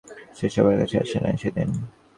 সে 0.37 0.47
বাবার 0.55 0.75
কাছে 0.81 0.95
আসে 1.03 1.17
নাই 1.23 1.35
সেদিন। 1.41 1.69